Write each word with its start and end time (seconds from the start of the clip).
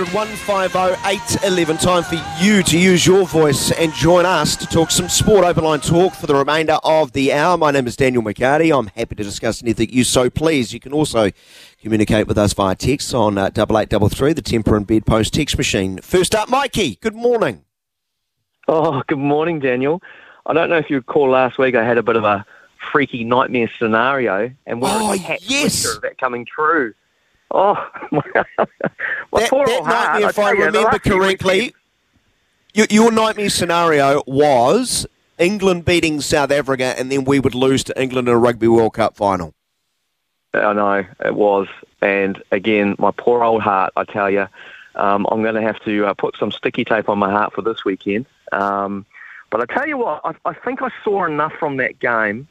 0800 0.00 0.14
150 0.14 1.08
811. 1.44 1.76
Time 1.76 2.02
for 2.02 2.14
you 2.42 2.62
to 2.62 2.78
use 2.78 3.06
your 3.06 3.26
voice 3.26 3.70
and 3.72 3.92
join 3.92 4.24
us 4.24 4.56
to 4.56 4.66
talk 4.66 4.90
some 4.90 5.08
sport 5.08 5.44
open 5.44 5.64
line 5.64 5.80
talk 5.80 6.14
for 6.14 6.26
the 6.26 6.34
remainder 6.34 6.78
of 6.84 7.12
the 7.12 7.32
hour. 7.32 7.58
My 7.58 7.70
name 7.70 7.86
is 7.86 7.96
Daniel 7.96 8.22
McCarty. 8.22 8.76
I'm 8.76 8.86
happy 8.88 9.14
to 9.16 9.22
discuss 9.24 9.62
anything 9.62 9.90
you 9.92 10.04
so 10.04 10.30
please. 10.30 10.72
You 10.72 10.80
can 10.80 10.92
also 10.92 11.30
communicate 11.82 12.26
with 12.26 12.38
us 12.38 12.52
via 12.54 12.74
text 12.74 13.12
on 13.14 13.36
uh, 13.36 13.46
8833, 13.46 14.32
the 14.32 14.42
Tempur 14.42 14.76
and 14.76 14.86
Bedpost 14.86 15.34
text 15.34 15.58
machine. 15.58 15.98
First 15.98 16.34
up, 16.34 16.48
Mikey. 16.48 16.96
Good 16.96 17.14
morning. 17.14 17.64
Oh, 18.68 19.02
good 19.06 19.18
morning, 19.18 19.58
Daniel. 19.60 20.00
I 20.46 20.54
don't 20.54 20.70
know 20.70 20.78
if 20.78 20.88
you 20.88 20.96
recall 20.96 21.28
last 21.28 21.58
week 21.58 21.74
I 21.74 21.84
had 21.84 21.98
a 21.98 22.02
bit 22.02 22.16
of 22.16 22.24
a 22.24 22.46
freaky 22.90 23.24
nightmare 23.24 23.70
scenario, 23.78 24.50
and 24.66 24.80
we're 24.80 24.88
Oh, 24.90 25.12
a 25.12 25.38
yes. 25.42 25.84
of 25.96 26.00
that 26.02 26.16
coming 26.18 26.46
true. 26.46 26.94
Oh, 27.50 27.74
my, 28.12 28.22
my 28.34 28.44
that 29.40 29.50
poor 29.50 29.66
that 29.66 29.78
old 29.78 29.86
heart. 29.86 30.22
if 30.22 30.38
I 30.38 30.52
you, 30.52 30.58
the 30.58 30.66
remember 30.66 30.98
few 30.98 31.12
correctly, 31.12 31.74
your, 32.74 32.86
your 32.90 33.12
nightmare 33.12 33.50
scenario 33.50 34.22
was 34.26 35.06
England 35.38 35.84
beating 35.84 36.20
South 36.20 36.50
Africa 36.50 36.94
and 36.98 37.10
then 37.10 37.24
we 37.24 37.40
would 37.40 37.54
lose 37.54 37.82
to 37.84 38.00
England 38.00 38.28
in 38.28 38.34
a 38.34 38.38
Rugby 38.38 38.68
World 38.68 38.94
Cup 38.94 39.16
final. 39.16 39.54
I 40.52 40.72
know 40.72 41.04
it 41.24 41.34
was, 41.34 41.68
and 42.02 42.42
again, 42.50 42.96
my 42.98 43.12
poor 43.12 43.44
old 43.44 43.62
heart. 43.62 43.92
I 43.96 44.04
tell 44.04 44.28
you, 44.28 44.48
um, 44.96 45.26
I'm 45.30 45.42
going 45.42 45.54
to 45.54 45.62
have 45.62 45.80
to 45.84 46.06
uh, 46.06 46.14
put 46.14 46.36
some 46.36 46.50
sticky 46.50 46.84
tape 46.84 47.08
on 47.08 47.18
my 47.18 47.30
heart 47.30 47.52
for 47.52 47.62
this 47.62 47.84
weekend. 47.84 48.26
Um, 48.52 49.06
but 49.50 49.60
I 49.60 49.72
tell 49.72 49.86
you 49.86 49.98
what, 49.98 50.20
I, 50.24 50.34
I 50.44 50.54
think 50.54 50.82
I 50.82 50.90
saw 51.04 51.24
enough 51.24 51.52
from 51.58 51.76
that 51.76 52.00
game 52.00 52.48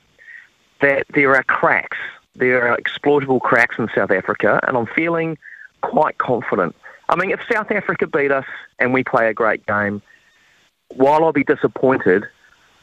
that 0.81 1.05
there 1.13 1.35
are 1.35 1.43
cracks. 1.43 1.97
There 2.39 2.69
are 2.69 2.77
exploitable 2.77 3.41
cracks 3.41 3.75
in 3.77 3.89
South 3.93 4.11
Africa, 4.11 4.61
and 4.63 4.77
I'm 4.77 4.87
feeling 4.87 5.37
quite 5.81 6.17
confident. 6.19 6.73
I 7.09 7.17
mean, 7.17 7.31
if 7.31 7.41
South 7.51 7.69
Africa 7.69 8.07
beat 8.07 8.31
us 8.31 8.45
and 8.79 8.93
we 8.93 9.03
play 9.03 9.27
a 9.29 9.33
great 9.33 9.65
game, 9.65 10.01
while 10.95 11.25
I'll 11.25 11.33
be 11.33 11.43
disappointed, 11.43 12.23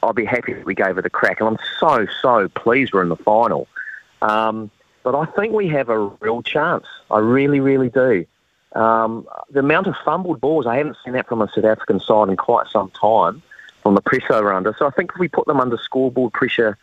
I'll 0.02 0.12
be 0.12 0.26
happy 0.26 0.52
that 0.52 0.66
we 0.66 0.74
gave 0.74 0.98
it 0.98 1.06
a 1.06 1.10
crack. 1.10 1.40
And 1.40 1.48
I'm 1.48 1.58
so, 1.80 2.06
so 2.20 2.48
pleased 2.50 2.92
we're 2.92 3.02
in 3.02 3.08
the 3.08 3.16
final. 3.16 3.66
Um, 4.20 4.70
but 5.02 5.14
I 5.14 5.24
think 5.24 5.54
we 5.54 5.68
have 5.68 5.88
a 5.88 5.98
real 5.98 6.42
chance. 6.42 6.84
I 7.10 7.20
really, 7.20 7.60
really 7.60 7.88
do. 7.88 8.26
Um, 8.72 9.26
the 9.50 9.60
amount 9.60 9.86
of 9.86 9.94
fumbled 10.04 10.38
balls, 10.38 10.66
I 10.66 10.76
haven't 10.76 10.98
seen 11.02 11.14
that 11.14 11.28
from 11.28 11.40
a 11.40 11.48
South 11.54 11.64
African 11.64 11.98
side 12.00 12.28
in 12.28 12.36
quite 12.36 12.66
some 12.70 12.90
time 12.90 13.42
from 13.82 13.94
the 13.94 14.02
press 14.02 14.24
over 14.28 14.52
under. 14.52 14.76
So 14.78 14.86
I 14.86 14.90
think 14.90 15.12
if 15.14 15.18
we 15.18 15.28
put 15.28 15.46
them 15.46 15.60
under 15.60 15.78
scoreboard 15.78 16.34
pressure 16.34 16.76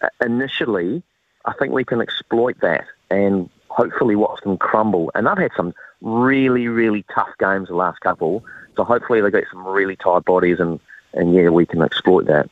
uh, 0.00 0.08
initially, 0.24 1.02
I 1.44 1.52
think 1.54 1.72
we 1.72 1.84
can 1.84 2.00
exploit 2.00 2.60
that 2.60 2.84
and 3.10 3.48
hopefully 3.68 4.16
watch 4.16 4.40
them 4.42 4.58
crumble. 4.58 5.10
And 5.14 5.26
they've 5.26 5.38
had 5.38 5.52
some 5.56 5.74
really, 6.00 6.68
really 6.68 7.04
tough 7.14 7.30
games 7.38 7.68
the 7.68 7.74
last 7.74 8.00
couple. 8.00 8.44
So 8.76 8.84
hopefully 8.84 9.20
they 9.20 9.30
get 9.30 9.44
some 9.50 9.66
really 9.66 9.96
tight 9.96 10.24
bodies 10.24 10.60
and, 10.60 10.80
and 11.14 11.34
yeah, 11.34 11.48
we 11.48 11.66
can 11.66 11.82
exploit 11.82 12.26
that. 12.26 12.48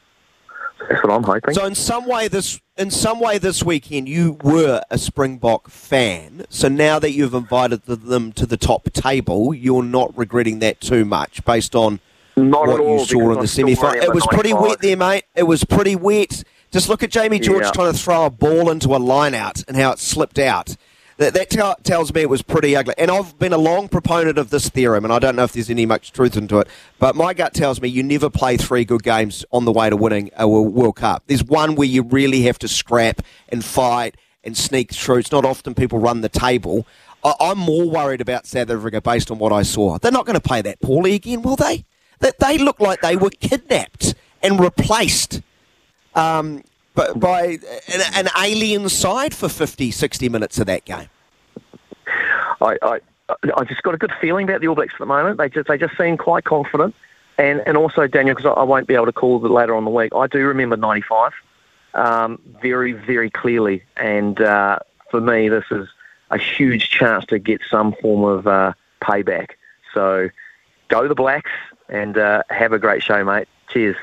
That's 0.89 1.03
what 1.03 1.13
I'm 1.13 1.23
hoping. 1.23 1.55
So 1.55 1.65
in 1.65 1.75
some 1.75 2.07
way 2.07 2.29
this 2.29 2.61
in 2.77 2.91
some 2.93 3.19
way 3.19 3.39
this 3.39 3.65
weekend 3.65 4.09
you 4.09 4.39
were 4.45 4.81
a 4.91 4.99
Springbok 4.99 5.69
fan. 5.69 6.45
So 6.51 6.69
now 6.69 7.01
that 7.01 7.11
you've 7.11 7.35
invited 7.35 7.83
them 7.87 8.33
to 8.33 8.47
the 8.47 8.57
top 8.57 8.85
table, 8.93 9.53
you're 9.53 9.83
not 9.83 10.17
regretting 10.17 10.61
that 10.61 10.81
too 10.81 11.05
much 11.05 11.45
based 11.45 11.75
on 11.75 11.99
Not 12.37 12.69
what 12.69 12.75
at 12.75 12.81
all. 12.81 12.99
you 13.01 13.05
saw 13.05 13.33
in 13.33 13.41
the 13.41 13.49
semi 13.49 13.75
final. 13.75 14.03
It 14.03 14.15
was 14.15 14.27
pretty 14.29 14.53
wet 14.53 14.81
there, 14.81 14.97
mate. 14.97 15.25
It 15.35 15.45
was 15.45 15.65
pretty 15.65 15.97
wet. 15.97 16.45
Just 16.71 16.89
look 16.89 17.03
at 17.03 17.11
Jamie 17.11 17.39
George 17.39 17.65
Yeah. 17.65 17.71
trying 17.73 17.93
to 17.93 17.99
throw 17.99 18.27
a 18.27 18.31
ball 18.31 18.71
into 18.71 18.95
a 18.95 18.99
line 18.99 19.35
out 19.35 19.63
and 19.69 19.77
how 19.77 19.93
it 19.93 19.99
slipped 19.99 20.39
out. 20.39 20.77
That, 21.17 21.35
that 21.35 21.51
tell 21.51 21.75
tells 21.83 22.15
me 22.15 22.21
it 22.21 22.31
was 22.31 22.43
pretty 22.43 22.77
ugly. 22.77 22.95
And 22.97 23.11
I've 23.11 23.37
been 23.41 23.53
a 23.53 23.59
long 23.59 23.89
proponent 23.89 24.39
of 24.39 24.51
this 24.51 24.69
theorem, 24.69 25.03
and 25.05 25.13
I 25.13 25.19
don't 25.19 25.35
know 25.35 25.43
if 25.43 25.53
there's 25.53 25.69
any 25.69 25.85
much 25.85 26.13
truth 26.13 26.37
into 26.37 26.59
it, 26.61 26.69
but 27.01 27.17
my 27.17 27.35
gut 27.35 27.55
tells 27.55 27.81
me 27.81 27.89
you 27.89 28.05
never 28.05 28.31
play 28.31 28.57
three 28.57 28.85
good 28.85 29.03
games 29.03 29.45
on 29.51 29.65
the 29.65 29.73
way 29.73 29.91
to 29.91 29.97
winning 29.97 30.31
a 30.37 30.47
World 30.47 30.95
Cup. 30.95 31.25
There's 31.27 31.43
one 31.43 31.75
where 31.75 31.89
you 31.89 32.05
really 32.05 32.43
have 32.43 32.59
to 32.61 32.69
scrap 32.69 33.23
and 33.49 33.65
fight 33.65 34.17
and 34.45 34.57
sneak 34.57 34.93
through. 34.93 35.17
It's 35.19 35.33
not 35.33 35.45
often 35.45 35.75
people 35.75 35.99
run 35.99 36.21
the 36.21 36.29
table. 36.29 36.87
I, 37.25 37.35
I'm 37.41 37.59
more 37.59 37.91
worried 37.91 38.21
about 38.21 38.47
South 38.47 38.71
Africa 38.71 39.01
based 39.01 39.29
on 39.33 39.39
what 39.39 39.53
I 39.53 39.63
saw. 39.63 39.99
They're 39.99 40.13
not 40.13 40.25
going 40.25 40.35
to 40.35 40.41
play 40.41 40.63
that 40.63 40.81
poorly 40.81 41.15
again, 41.15 41.43
will 41.43 41.57
they? 41.57 41.85
That 42.21 42.39
they 42.39 42.59
look 42.59 42.79
like 42.79 43.01
they 43.01 43.17
were 43.17 43.31
kidnapped 43.31 44.15
and 44.41 44.61
replaced 44.61 45.41
um, 46.19 46.63
by, 46.95 47.13
by 47.13 47.43
an, 47.89 48.01
an 48.15 48.29
alien 48.43 48.89
side 48.89 49.35
for 49.35 49.49
50, 49.49 49.91
60 49.91 50.29
minutes 50.29 50.59
of 50.59 50.67
that 50.67 50.85
game. 50.85 51.09
I, 52.61 52.77
I, 52.83 53.01
I 53.57 53.65
just 53.65 53.83
got 53.83 53.95
a 53.95 53.99
good 53.99 54.13
feeling 54.21 54.49
about 54.49 54.61
the 54.61 54.69
All 54.69 54.75
Blacks 54.75 54.95
at 54.95 54.99
the 54.99 55.07
moment. 55.07 55.39
They 55.39 55.49
just, 55.49 55.69
they 55.69 55.79
just 55.79 55.97
seem 55.97 56.17
quite 56.17 56.45
confident. 56.45 56.95
And, 57.37 57.63
and 57.67 57.77
also, 57.77 58.07
Daniel, 58.09 58.35
because 58.35 58.51
I, 58.51 58.61
I 58.61 58.65
won't 58.65 58.89
be 58.89 58.95
able 58.95 59.07
to 59.07 59.13
call 59.13 59.45
it 59.45 59.49
later 59.49 59.77
on 59.77 59.85
the 59.85 59.91
week, 59.91 60.13
I 60.15 60.27
do 60.27 60.39
remember 60.45 60.77
95 60.77 61.33
um, 61.95 62.41
very, 62.61 62.93
very 62.93 63.31
clearly. 63.31 63.83
And 63.97 64.41
uh, 64.41 64.81
for 65.11 65.21
me, 65.21 65.49
this 65.49 65.65
is 65.71 65.89
a 66.31 66.39
huge 66.39 66.91
chance 66.91 67.25
to 67.27 67.39
get 67.39 67.61
some 67.71 67.95
form 68.01 68.25
of 68.25 68.47
uh, 68.47 68.73
payback. 69.01 69.51
So 69.95 70.31
go 70.89 71.07
the 71.07 71.15
Blacks 71.15 71.51
and 71.89 72.19
uh, 72.19 72.43
have 72.51 72.73
a 72.73 72.79
great 72.79 73.03
show, 73.03 73.25
mate. 73.25 73.49
Cheers. 73.69 73.97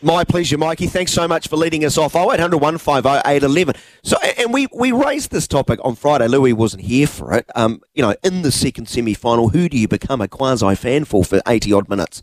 My 0.00 0.22
pleasure, 0.22 0.56
Mikey. 0.56 0.86
Thanks 0.86 1.12
so 1.12 1.26
much 1.26 1.48
for 1.48 1.56
leading 1.56 1.84
us 1.84 1.98
off. 1.98 2.14
0800 2.14 2.58
150 2.58 3.28
811. 3.28 3.74
So, 4.04 4.16
and 4.38 4.52
we, 4.52 4.68
we 4.72 4.92
raised 4.92 5.32
this 5.32 5.48
topic 5.48 5.80
on 5.82 5.96
Friday. 5.96 6.28
Louis 6.28 6.52
wasn't 6.52 6.84
here 6.84 7.08
for 7.08 7.34
it. 7.34 7.50
Um, 7.56 7.80
you 7.94 8.02
know, 8.02 8.14
in 8.22 8.42
the 8.42 8.52
second 8.52 8.88
semi 8.88 9.12
final, 9.12 9.48
who 9.48 9.68
do 9.68 9.76
you 9.76 9.88
become 9.88 10.20
a 10.20 10.28
quasi 10.28 10.76
fan 10.76 11.04
for 11.04 11.24
for 11.24 11.40
80 11.48 11.72
odd 11.72 11.88
minutes? 11.88 12.22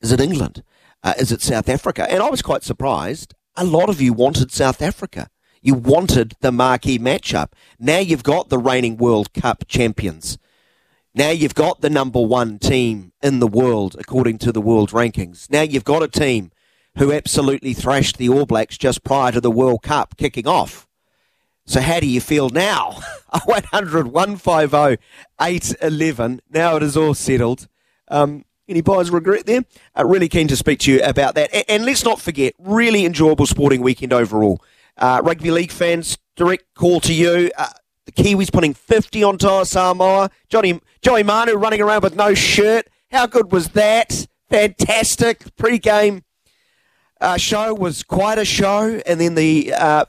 Is 0.00 0.12
it 0.12 0.20
England? 0.20 0.62
Uh, 1.02 1.14
is 1.18 1.32
it 1.32 1.42
South 1.42 1.68
Africa? 1.68 2.08
And 2.08 2.22
I 2.22 2.30
was 2.30 2.42
quite 2.42 2.62
surprised. 2.62 3.34
A 3.56 3.64
lot 3.64 3.88
of 3.88 4.00
you 4.00 4.12
wanted 4.12 4.52
South 4.52 4.80
Africa. 4.80 5.28
You 5.60 5.74
wanted 5.74 6.34
the 6.42 6.52
marquee 6.52 6.98
matchup. 6.98 7.48
Now 7.76 7.98
you've 7.98 8.22
got 8.22 8.50
the 8.50 8.58
reigning 8.58 8.98
World 8.98 9.32
Cup 9.34 9.64
champions. 9.66 10.38
Now 11.12 11.30
you've 11.30 11.54
got 11.56 11.80
the 11.80 11.90
number 11.90 12.20
one 12.20 12.60
team 12.60 13.12
in 13.20 13.40
the 13.40 13.48
world 13.48 13.96
according 13.98 14.38
to 14.38 14.52
the 14.52 14.60
world 14.60 14.90
rankings. 14.90 15.50
Now 15.50 15.62
you've 15.62 15.82
got 15.82 16.04
a 16.04 16.08
team 16.08 16.52
who 16.96 17.12
absolutely 17.12 17.74
thrashed 17.74 18.18
the 18.18 18.28
All 18.28 18.46
Blacks 18.46 18.78
just 18.78 19.04
prior 19.04 19.32
to 19.32 19.40
the 19.40 19.50
World 19.50 19.82
Cup 19.82 20.16
kicking 20.16 20.46
off. 20.46 20.86
So 21.66 21.80
how 21.80 22.00
do 22.00 22.06
you 22.06 22.20
feel 22.20 22.48
now? 22.48 23.00
100 23.44 24.08
150 24.08 25.02
811. 25.40 26.40
Now 26.50 26.76
it 26.76 26.82
is 26.82 26.96
all 26.96 27.14
settled. 27.14 27.66
Um, 28.08 28.44
any 28.68 28.80
buyer's 28.80 29.10
regret 29.10 29.46
there? 29.46 29.64
Uh, 29.96 30.06
really 30.06 30.28
keen 30.28 30.48
to 30.48 30.56
speak 30.56 30.78
to 30.80 30.92
you 30.92 31.02
about 31.02 31.34
that. 31.34 31.52
And, 31.52 31.64
and 31.68 31.84
let's 31.84 32.04
not 32.04 32.20
forget, 32.20 32.54
really 32.58 33.04
enjoyable 33.04 33.46
sporting 33.46 33.80
weekend 33.82 34.12
overall. 34.12 34.62
Uh, 34.96 35.20
rugby 35.24 35.50
league 35.50 35.72
fans, 35.72 36.18
direct 36.36 36.64
call 36.74 37.00
to 37.00 37.12
you. 37.12 37.50
Uh, 37.58 37.68
the 38.06 38.12
Kiwis 38.12 38.52
putting 38.52 38.72
50 38.72 39.22
on 39.24 39.36
Toa 39.38 39.66
Samoa. 39.66 40.30
Johnny, 40.48 40.80
Joey 41.02 41.24
Manu 41.24 41.54
running 41.54 41.80
around 41.80 42.02
with 42.02 42.14
no 42.14 42.32
shirt. 42.34 42.88
How 43.10 43.26
good 43.26 43.52
was 43.52 43.70
that? 43.70 44.26
Fantastic. 44.48 45.56
Pre-game 45.56 46.22
uh, 47.20 47.36
show 47.36 47.74
was 47.74 48.02
quite 48.02 48.38
a 48.38 48.44
show. 48.44 49.00
And 49.06 49.20
then 49.20 49.34
the 49.34 49.72
uh, 49.72 50.04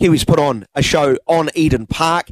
Kiwis 0.00 0.26
put 0.26 0.38
on 0.38 0.66
a 0.74 0.82
show 0.82 1.16
on 1.26 1.50
Eden 1.54 1.86
Park. 1.86 2.28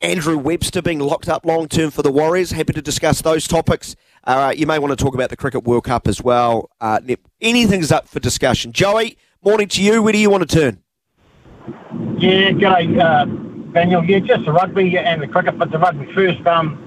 Andrew 0.00 0.36
Webster 0.36 0.82
being 0.82 0.98
locked 0.98 1.28
up 1.28 1.46
long 1.46 1.68
term 1.68 1.90
for 1.90 2.02
the 2.02 2.10
Warriors. 2.10 2.50
Happy 2.50 2.72
to 2.72 2.82
discuss 2.82 3.22
those 3.22 3.46
topics. 3.46 3.94
Uh, 4.24 4.52
you 4.56 4.66
may 4.66 4.78
want 4.78 4.96
to 4.96 5.02
talk 5.02 5.14
about 5.14 5.30
the 5.30 5.36
Cricket 5.36 5.64
World 5.64 5.84
Cup 5.84 6.08
as 6.08 6.20
well. 6.22 6.70
Uh, 6.80 7.00
anything's 7.40 7.92
up 7.92 8.08
for 8.08 8.18
discussion. 8.18 8.72
Joey, 8.72 9.16
morning 9.44 9.68
to 9.68 9.82
you. 9.82 10.02
Where 10.02 10.12
do 10.12 10.18
you 10.18 10.28
want 10.28 10.48
to 10.48 10.56
turn? 10.56 10.82
Yeah, 12.18 12.50
g'day, 12.50 13.00
uh, 13.00 13.24
Daniel. 13.72 14.04
Yeah, 14.04 14.18
just 14.20 14.44
the 14.44 14.52
rugby 14.52 14.98
and 14.98 15.22
the 15.22 15.28
cricket, 15.28 15.58
but 15.58 15.70
the 15.70 15.78
rugby 15.78 16.12
first. 16.12 16.44
Um, 16.46 16.78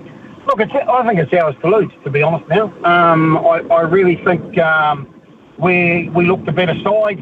look, 0.45 0.59
I 0.59 1.07
think 1.07 1.19
it's 1.19 1.33
ours 1.33 1.55
to 1.61 1.69
lose, 1.69 1.91
to 2.03 2.09
be 2.09 2.21
honest 2.21 2.47
now. 2.49 2.65
Um, 2.83 3.37
I, 3.37 3.61
I 3.71 3.81
really 3.81 4.17
think 4.25 4.57
um, 4.57 5.14
we, 5.57 6.09
we 6.09 6.25
look 6.25 6.45
the 6.45 6.51
better 6.51 6.75
side. 6.83 7.19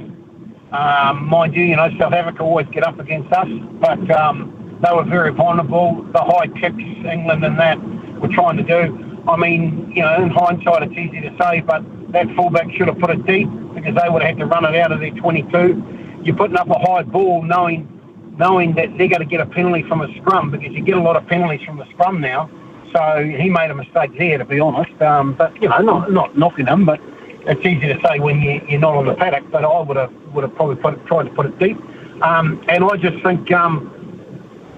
Um, 0.72 1.28
mind 1.28 1.56
you, 1.56 1.64
you 1.64 1.76
know, 1.76 1.90
South 2.00 2.14
Africa 2.14 2.42
always 2.42 2.68
get 2.68 2.84
up 2.84 3.00
against 3.00 3.32
us, 3.32 3.48
but 3.80 4.10
um, 4.12 4.80
they 4.84 4.94
were 4.94 5.04
very 5.04 5.32
vulnerable. 5.32 6.02
The 6.12 6.20
high 6.20 6.48
kicks 6.48 6.76
England 6.78 7.46
and 7.46 7.60
that 7.60 7.78
were 8.20 8.30
trying 8.30 8.58
to 8.58 8.64
do. 8.64 9.22
I 9.28 9.38
mean, 9.38 9.92
you 9.96 10.02
know, 10.02 10.22
in 10.22 10.30
hindsight, 10.30 10.84
it's 10.84 10.94
easy 10.94 11.22
to 11.22 11.36
say, 11.40 11.62
but 11.62 11.84
that 12.12 12.28
fullback 12.36 12.72
should 12.72 12.88
have 12.88 13.00
put 13.00 13.12
it 13.12 13.26
deep 13.26 13.50
because 13.74 13.96
they 13.96 14.10
would 14.10 14.22
have 14.24 14.36
had 14.36 14.38
to 14.40 14.46
run 14.46 14.66
it 14.66 14.76
out 14.76 14.92
of 14.92 15.00
their 15.00 15.12
22. 15.12 16.22
You're 16.24 16.36
putting 16.36 16.58
up 16.58 16.70
a 16.70 16.80
high 16.80 17.04
ball 17.04 17.44
knowing 17.44 17.90
knowing 18.38 18.74
that 18.74 18.90
they're 18.98 19.08
going 19.08 19.20
to 19.20 19.26
get 19.26 19.40
a 19.40 19.46
penalty 19.46 19.84
from 19.84 20.02
a 20.02 20.12
scrum 20.18 20.50
because 20.50 20.74
you 20.74 20.84
get 20.84 20.98
a 20.98 21.02
lot 21.02 21.16
of 21.16 21.28
penalties 21.28 21.62
from 21.64 21.78
the 21.78 21.86
scrum 21.92 22.20
now. 22.20 22.50
So 22.92 23.24
he 23.24 23.50
made 23.50 23.70
a 23.70 23.76
mistake 23.76 24.18
there, 24.18 24.40
to 24.40 24.46
be 24.46 24.60
honest. 24.60 25.00
Um, 25.02 25.34
but 25.34 25.60
you 25.62 25.70
know, 25.70 25.78
not 25.80 26.12
not 26.12 26.38
knocking 26.38 26.68
him, 26.68 26.86
but 26.86 27.00
it's 27.46 27.66
easy 27.66 27.88
to 27.88 28.00
say 28.06 28.20
when 28.20 28.42
you, 28.42 28.62
you're 28.68 28.80
not 28.80 28.96
on 28.96 29.06
the 29.06 29.16
paddock. 29.16 29.50
But 29.52 29.64
I 29.66 29.82
would 29.82 29.98
have 29.98 30.14
would 30.34 30.44
have 30.44 30.56
probably 30.56 30.76
put 30.76 30.96
it, 30.96 31.06
tried 31.06 31.24
to 31.24 31.30
put 31.32 31.46
it 31.46 31.60
deep. 31.60 31.78
Um, 32.22 32.64
and 32.70 32.84
I 32.84 32.98
just 32.98 33.22
think 33.24 33.52
um, 33.52 33.90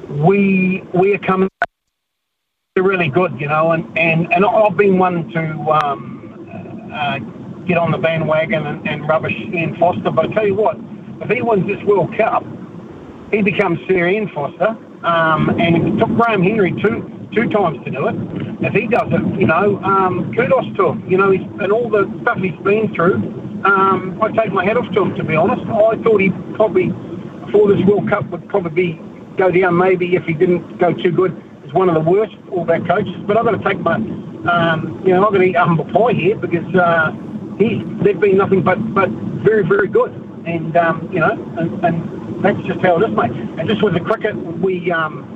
we 0.10 0.84
we're 0.94 1.20
coming 1.20 1.50
they're 2.76 2.84
really 2.84 3.08
good, 3.08 3.40
you 3.40 3.48
know, 3.48 3.72
and, 3.72 3.86
and, 3.98 4.34
and 4.34 4.46
I've 4.46 4.76
been 4.76 4.98
one 4.98 5.30
to 5.30 5.72
um, 5.72 6.92
uh, 6.94 7.20
get 7.66 7.78
on 7.78 7.92
the 7.92 7.98
bandwagon 7.98 8.68
and, 8.68 8.86
and 8.86 9.08
rubbish 9.08 9.32
Ian 9.34 9.78
Foster. 9.78 10.12
But 10.12 10.30
I 10.30 10.34
tell 10.34 10.46
you 10.46 10.56
what, 10.56 10.76
if 11.22 11.30
he 11.30 11.42
wins 11.42 11.66
this 11.68 11.82
World 11.86 12.14
Cup, 12.18 12.44
he 13.32 13.42
becomes 13.42 13.80
Sir 13.88 14.10
Ian 14.10 14.28
Foster. 14.28 14.78
Um, 15.06 15.52
and 15.58 15.88
it 15.88 16.00
took 16.00 16.10
Graham 16.18 16.44
Henry 16.44 16.72
two 16.82 17.30
two 17.34 17.48
times 17.48 17.82
to 17.86 17.92
do 17.92 18.08
it. 18.08 18.16
If 18.62 18.74
he 18.74 18.88
does 18.88 19.12
it, 19.12 19.40
you 19.40 19.48
know, 19.48 19.82
um, 19.84 20.34
kudos 20.34 20.76
to 20.78 20.90
him. 20.90 21.10
You 21.10 21.18
know, 21.18 21.32
he's, 21.32 21.42
and 21.42 21.72
all 21.72 21.90
the 21.90 22.10
stuff 22.22 22.38
he's 22.38 22.56
been 22.64 22.94
through, 22.94 23.16
um, 23.66 24.20
I 24.22 24.32
take 24.32 24.52
my 24.52 24.64
hat 24.64 24.78
off 24.78 24.92
to 24.94 25.02
him. 25.02 25.16
To 25.16 25.24
be 25.24 25.36
honest, 25.36 25.64
I 25.64 26.02
thought 26.04 26.22
he 26.22 26.30
probably 26.56 26.90
before 27.46 27.74
this 27.74 27.86
World 27.86 28.10
Cup 28.10 28.26
would 28.30 28.48
probably 28.48 29.00
go 29.38 29.52
down 29.52 29.78
maybe 29.78 30.16
if 30.16 30.24
he 30.24 30.34
didn't 30.34 30.78
go 30.78 30.94
too 30.94 31.12
good 31.12 31.32
as 31.66 31.74
one 31.74 31.90
of 31.90 31.96
the 31.96 32.10
worst 32.10 32.36
All 32.52 32.64
Black 32.64 32.86
coaches. 32.88 33.16
But 33.28 33.38
I've 33.38 33.46
got 33.46 33.62
to 33.62 33.64
take 33.64 33.80
my, 33.80 33.96
um, 33.96 35.02
you 35.06 35.14
know, 35.14 35.26
I'm 35.26 35.34
going 35.34 35.42
to 35.42 35.48
eat 35.48 35.58
humble 35.58 35.86
pie 35.86 36.14
here 36.14 36.38
because 36.38 36.74
uh, 36.76 37.12
he 37.58 37.84
they've 38.04 38.20
been 38.20 38.38
nothing 38.38 38.62
but 38.64 38.78
but 38.94 39.10
very 39.10 39.66
very 39.68 39.88
good, 39.88 40.12
and 40.46 40.76
um, 40.78 41.10
you 41.12 41.20
know, 41.20 41.32
and, 41.58 41.86
and 41.86 42.44
that's 42.44 42.62
just 42.66 42.80
how 42.80 43.02
it 43.02 43.10
is, 43.10 43.16
mate. 43.16 43.32
And 43.32 43.68
just 43.68 43.84
with 43.84 43.94
the 43.94 44.00
cricket, 44.00 44.36
we. 44.36 44.92
Um, 44.92 45.35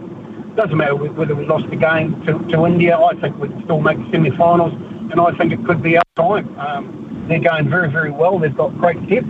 doesn't 0.59 0.75
matter 0.75 0.94
whether 0.95 1.35
we 1.35 1.45
lost 1.45 1.69
the 1.69 1.77
game 1.77 2.21
to, 2.25 2.38
to 2.50 2.65
India. 2.65 3.00
I 3.00 3.15
think 3.15 3.38
we 3.38 3.47
can 3.47 3.63
still 3.63 3.79
make 3.79 3.97
the 3.97 4.11
semi-finals, 4.11 4.73
and 5.09 5.21
I 5.21 5.31
think 5.38 5.53
it 5.53 5.63
could 5.65 5.81
be 5.81 5.95
our 5.95 6.03
time. 6.17 6.59
Um, 6.59 7.25
they're 7.29 7.39
going 7.39 7.69
very, 7.69 7.89
very 7.89 8.11
well. 8.11 8.38
They've 8.39 8.56
got 8.56 8.77
great 8.77 9.07
depth. 9.07 9.29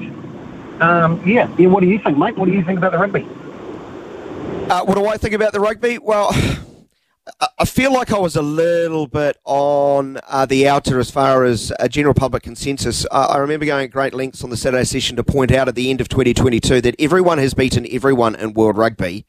Um, 0.82 1.22
yeah, 1.28 1.48
yeah. 1.60 1.68
What 1.68 1.82
do 1.82 1.88
you 1.88 2.00
think, 2.00 2.18
mate? 2.18 2.36
What 2.36 2.48
do 2.48 2.52
you 2.52 2.64
think 2.64 2.80
about 2.80 2.94
the 2.94 2.98
rugby? 2.98 3.28
Uh, 4.72 4.84
what 4.86 4.96
do 4.96 5.06
I 5.06 5.18
think 5.18 5.36
about 5.36 5.54
the 5.54 5.60
rugby? 5.60 6.00
Well, 6.00 6.32
I 7.60 7.66
feel 7.66 7.94
like 7.94 8.12
I 8.12 8.18
was 8.18 8.36
a 8.36 8.42
little 8.42 9.06
bit 9.06 9.38
on 9.46 10.20
uh, 10.28 10.48
the 10.48 10.68
outer 10.68 11.00
as 11.00 11.12
far 11.12 11.44
as 11.44 11.72
a 11.80 11.88
general 11.88 12.16
public 12.16 12.42
consensus. 12.42 13.06
Uh, 13.12 13.28
I 13.30 13.38
remember 13.38 13.68
going 13.68 13.86
at 13.86 13.92
great 13.92 14.16
lengths 14.16 14.44
on 14.44 14.50
the 14.50 14.58
Saturday 14.58 14.84
session 14.84 15.16
to 15.18 15.24
point 15.24 15.52
out 15.52 15.68
at 15.68 15.76
the 15.76 15.92
end 15.92 16.02
of 16.02 16.10
2022 16.10 16.82
that 16.82 16.96
everyone 16.98 17.38
has 17.38 17.54
beaten 17.54 17.86
everyone 17.92 18.34
in 18.36 18.54
world 18.54 18.78
rugby 18.78 19.28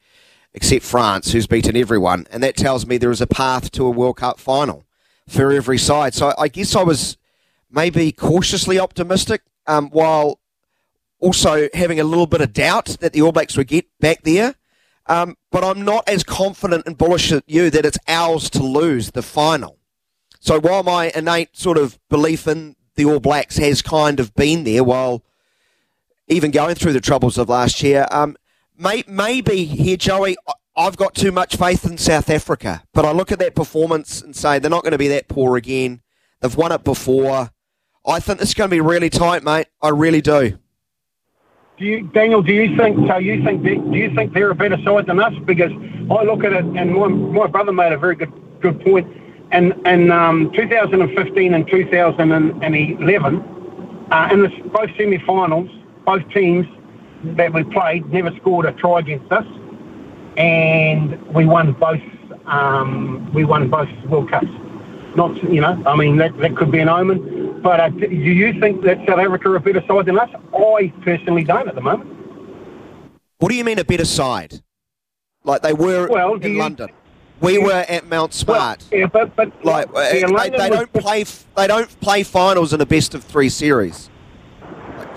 except 0.53 0.83
France, 0.83 1.31
who's 1.31 1.47
beaten 1.47 1.77
everyone. 1.77 2.27
And 2.31 2.43
that 2.43 2.57
tells 2.57 2.85
me 2.85 2.97
there 2.97 3.11
is 3.11 3.21
a 3.21 3.27
path 3.27 3.71
to 3.71 3.85
a 3.85 3.89
World 3.89 4.17
Cup 4.17 4.39
final 4.39 4.85
for 5.27 5.51
every 5.51 5.77
side. 5.77 6.13
So 6.13 6.33
I 6.37 6.47
guess 6.47 6.75
I 6.75 6.83
was 6.83 7.17
maybe 7.69 8.11
cautiously 8.11 8.79
optimistic 8.79 9.43
um, 9.67 9.89
while 9.89 10.39
also 11.19 11.69
having 11.73 11.99
a 11.99 12.03
little 12.03 12.27
bit 12.27 12.41
of 12.41 12.51
doubt 12.51 12.97
that 12.99 13.13
the 13.13 13.21
All 13.21 13.31
Blacks 13.31 13.55
would 13.55 13.67
get 13.67 13.85
back 13.99 14.23
there. 14.23 14.55
Um, 15.07 15.37
but 15.51 15.63
I'm 15.63 15.83
not 15.83 16.07
as 16.07 16.23
confident 16.23 16.85
and 16.85 16.97
bullish 16.97 17.31
as 17.31 17.41
you 17.47 17.69
that 17.69 17.85
it's 17.85 17.97
ours 18.07 18.49
to 18.51 18.63
lose 18.63 19.11
the 19.11 19.21
final. 19.21 19.77
So 20.39 20.59
while 20.59 20.83
my 20.83 21.11
innate 21.15 21.55
sort 21.55 21.77
of 21.77 21.99
belief 22.09 22.47
in 22.47 22.75
the 22.95 23.05
All 23.05 23.19
Blacks 23.19 23.57
has 23.57 23.81
kind 23.81 24.19
of 24.19 24.33
been 24.35 24.63
there 24.63 24.83
while 24.83 25.23
even 26.27 26.51
going 26.51 26.75
through 26.75 26.93
the 26.93 27.01
troubles 27.01 27.37
of 27.37 27.49
last 27.49 27.83
year, 27.83 28.05
um, 28.11 28.35
may, 28.81 29.03
maybe 29.07 29.65
here, 29.65 29.97
Joey, 29.97 30.37
I've 30.75 30.97
got 30.97 31.13
too 31.13 31.31
much 31.31 31.55
faith 31.55 31.85
in 31.85 31.97
South 31.97 32.29
Africa. 32.29 32.83
But 32.93 33.05
I 33.05 33.11
look 33.11 33.31
at 33.31 33.39
that 33.39 33.55
performance 33.55 34.21
and 34.21 34.35
say 34.35 34.59
they're 34.59 34.69
not 34.69 34.83
going 34.83 34.93
to 34.93 34.97
be 34.97 35.09
that 35.09 35.27
poor 35.27 35.57
again. 35.57 36.01
They've 36.41 36.55
won 36.55 36.71
it 36.71 36.83
before. 36.83 37.51
I 38.05 38.19
think 38.19 38.39
this 38.39 38.49
is 38.49 38.55
going 38.55 38.69
to 38.69 38.75
be 38.75 38.81
really 38.81 39.09
tight, 39.09 39.43
mate. 39.43 39.67
I 39.81 39.89
really 39.89 40.21
do. 40.21 40.57
Do 41.77 41.85
you, 41.85 42.07
Daniel? 42.07 42.41
Do 42.41 42.53
you 42.53 42.75
think 42.77 43.07
so? 43.07 43.17
You 43.17 43.43
think 43.43 43.63
do 43.63 43.97
you 43.97 44.13
think 44.13 44.33
they're 44.33 44.51
a 44.51 44.55
better 44.55 44.77
side 44.83 45.07
than 45.07 45.19
us? 45.19 45.33
Because 45.45 45.71
I 45.71 46.23
look 46.23 46.43
at 46.43 46.53
it, 46.53 46.63
and 46.63 46.93
my, 46.93 47.07
my 47.07 47.47
brother 47.47 47.71
made 47.71 47.91
a 47.91 47.97
very 47.97 48.15
good 48.15 48.31
good 48.61 48.79
point. 48.81 49.07
And 49.51 49.73
in 49.85 50.11
um, 50.11 50.51
2015 50.55 51.53
and 51.53 51.67
2011, 51.67 54.07
uh, 54.11 54.29
in 54.31 54.41
the, 54.41 54.49
both 54.71 54.89
semi-finals, 54.95 55.69
both 56.05 56.27
teams 56.29 56.65
that 57.23 57.53
we 57.53 57.63
played 57.63 58.11
never 58.11 58.35
scored 58.37 58.65
a 58.65 58.71
try 58.73 58.99
against 58.99 59.31
us, 59.31 59.45
and 60.37 61.21
we 61.33 61.45
won 61.45 61.73
both. 61.73 62.01
Um, 62.45 63.31
we 63.33 63.45
won 63.45 63.69
both 63.69 63.89
World 64.05 64.29
Cups. 64.29 64.47
Not, 65.15 65.41
you 65.43 65.61
know, 65.61 65.81
I 65.85 65.95
mean 65.95 66.17
that 66.17 66.37
that 66.37 66.55
could 66.55 66.71
be 66.71 66.79
an 66.79 66.89
omen. 66.89 67.61
But 67.61 67.79
uh, 67.79 67.89
do 67.89 68.07
you 68.07 68.59
think 68.59 68.83
that 68.83 68.97
South 69.07 69.19
Africa 69.19 69.49
are 69.49 69.55
a 69.57 69.59
better 69.59 69.83
side 69.87 70.05
than 70.05 70.17
us? 70.17 70.29
I 70.53 70.91
personally 71.03 71.43
don't 71.43 71.67
at 71.67 71.75
the 71.75 71.81
moment. 71.81 72.09
What 73.37 73.49
do 73.49 73.55
you 73.55 73.63
mean 73.63 73.79
a 73.79 73.83
better 73.83 74.05
side? 74.05 74.61
Like 75.43 75.61
they 75.61 75.73
were 75.73 76.07
well, 76.07 76.35
in 76.35 76.53
you, 76.53 76.59
London. 76.59 76.89
We 77.39 77.57
yeah. 77.57 77.65
were 77.65 77.85
at 77.89 78.07
Mount 78.07 78.33
Smart. 78.33 78.85
Well, 78.91 78.99
yeah, 78.99 79.07
but, 79.07 79.35
but 79.35 79.65
like 79.65 79.87
yeah, 79.93 80.27
they, 80.27 80.49
they 80.49 80.69
don't 80.69 80.93
play. 80.93 81.25
They 81.57 81.67
don't 81.67 81.99
play 81.99 82.21
finals 82.21 82.71
in 82.71 82.81
a 82.81 82.85
best 82.85 83.15
of 83.15 83.23
three 83.23 83.49
series. 83.49 84.10